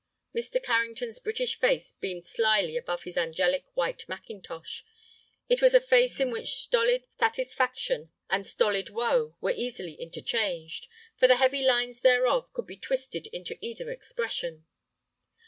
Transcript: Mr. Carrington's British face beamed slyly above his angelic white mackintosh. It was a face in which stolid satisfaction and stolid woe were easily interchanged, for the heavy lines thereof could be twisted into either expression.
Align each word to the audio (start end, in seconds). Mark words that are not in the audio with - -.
Mr. 0.35 0.59
Carrington's 0.59 1.19
British 1.19 1.59
face 1.59 1.91
beamed 1.91 2.25
slyly 2.25 2.75
above 2.75 3.03
his 3.03 3.17
angelic 3.19 3.65
white 3.75 4.09
mackintosh. 4.09 4.83
It 5.47 5.61
was 5.61 5.75
a 5.75 5.79
face 5.79 6.19
in 6.19 6.31
which 6.31 6.55
stolid 6.55 7.03
satisfaction 7.11 8.09
and 8.27 8.43
stolid 8.43 8.89
woe 8.89 9.35
were 9.41 9.53
easily 9.55 9.93
interchanged, 9.93 10.87
for 11.17 11.27
the 11.27 11.35
heavy 11.35 11.61
lines 11.61 12.01
thereof 12.01 12.51
could 12.51 12.65
be 12.65 12.77
twisted 12.77 13.27
into 13.27 13.59
either 13.61 13.91
expression. 13.91 14.65